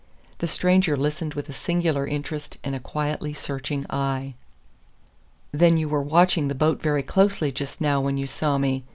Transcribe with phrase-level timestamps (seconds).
[0.39, 4.33] The stranger listened with a singular interest and a quietly searching eye.
[5.51, 8.83] "Then you were watching the boat very closely just now when you saw me.